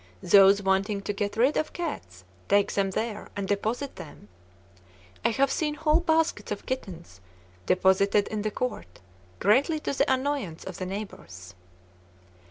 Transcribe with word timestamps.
Those 0.23 0.63
wanting 0.63 1.01
to 1.01 1.13
get 1.13 1.37
rid 1.37 1.57
of 1.57 1.73
cats 1.73 2.23
take 2.49 2.71
them 2.73 2.89
there 2.89 3.29
and 3.35 3.47
deposit 3.47 3.97
them. 3.97 4.29
I 5.23 5.29
have 5.29 5.51
seen 5.51 5.75
whole 5.75 5.99
baskets 5.99 6.51
of 6.51 6.65
kittens 6.65 7.21
deposited 7.67 8.27
in 8.29 8.41
the 8.41 8.49
court, 8.49 8.99
greatly 9.37 9.79
to 9.81 9.93
the 9.95 10.11
annoyance 10.11 10.63
of 10.63 10.79
the 10.79 10.87
neighbors." 10.87 11.53